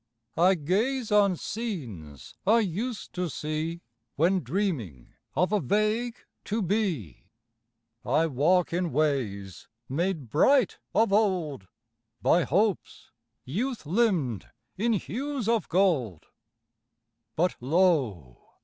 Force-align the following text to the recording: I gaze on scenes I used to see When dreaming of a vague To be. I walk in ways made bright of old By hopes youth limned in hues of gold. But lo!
I 0.39 0.55
gaze 0.55 1.11
on 1.11 1.35
scenes 1.35 2.33
I 2.47 2.61
used 2.61 3.13
to 3.13 3.29
see 3.29 3.81
When 4.15 4.39
dreaming 4.41 5.13
of 5.35 5.51
a 5.51 5.59
vague 5.59 6.15
To 6.45 6.63
be. 6.63 7.27
I 8.03 8.25
walk 8.25 8.73
in 8.73 8.91
ways 8.91 9.67
made 9.87 10.27
bright 10.27 10.79
of 10.95 11.13
old 11.13 11.67
By 12.19 12.45
hopes 12.45 13.11
youth 13.45 13.85
limned 13.85 14.49
in 14.75 14.93
hues 14.93 15.47
of 15.47 15.69
gold. 15.69 16.25
But 17.35 17.55
lo! 17.59 18.49